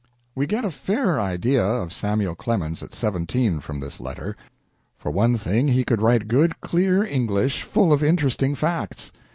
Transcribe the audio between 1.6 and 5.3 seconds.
of Samuel Clemens at seventeen from this letter. For